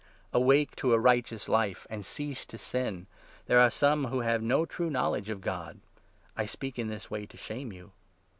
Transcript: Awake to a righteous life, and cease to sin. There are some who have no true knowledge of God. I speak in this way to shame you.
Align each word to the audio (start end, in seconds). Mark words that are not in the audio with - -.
Awake 0.33 0.75
to 0.77 0.93
a 0.95 0.99
righteous 0.99 1.47
life, 1.47 1.85
and 1.87 2.03
cease 2.03 2.43
to 2.47 2.57
sin. 2.57 3.05
There 3.45 3.59
are 3.59 3.69
some 3.69 4.05
who 4.05 4.21
have 4.21 4.41
no 4.41 4.65
true 4.65 4.89
knowledge 4.89 5.29
of 5.29 5.41
God. 5.41 5.79
I 6.35 6.45
speak 6.47 6.79
in 6.79 6.87
this 6.87 7.11
way 7.11 7.27
to 7.27 7.37
shame 7.37 7.71
you. 7.71 7.91